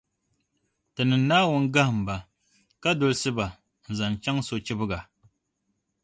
Tinim’ 0.95 1.23
Naawuni 1.29 1.71
gahim 1.75 1.99
ba, 2.07 2.15
ka 2.81 2.89
dolsi 2.99 3.29
ba 3.37 3.45
n-zaŋ 3.89 4.13
chaŋ 4.23 4.37
sochibga. 4.47 4.99